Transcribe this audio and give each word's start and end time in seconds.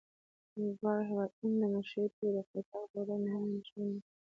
دواړه 0.77 1.03
هېوادونه 1.09 1.53
د 1.61 1.63
نشه 1.73 1.99
يي 2.03 2.09
توکو 2.15 2.35
د 2.35 2.37
قاچاق 2.51 2.85
په 2.91 2.97
وړاندې 3.01 3.27
هم 3.31 3.41
اندېښمن 3.45 3.87
دي. 3.93 4.01